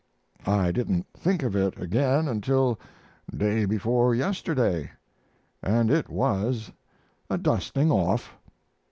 [0.47, 2.79] I didn't think of it again until
[3.31, 4.89] day before yesterday,
[5.61, 6.71] and it was
[7.29, 8.35] a "dusting off."